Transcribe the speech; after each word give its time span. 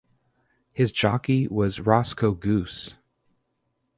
His 0.73 0.91
jockey 0.91 1.47
was 1.47 1.79
Roscoe 1.79 2.31
Goose. 2.33 2.95